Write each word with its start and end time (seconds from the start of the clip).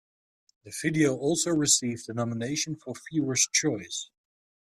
The 0.63 0.73
video 0.81 1.15
also 1.15 1.51
received 1.51 2.09
a 2.09 2.13
nomination 2.15 2.75
for 2.75 2.95
Viewer's 3.11 3.47
Choice. 3.53 4.09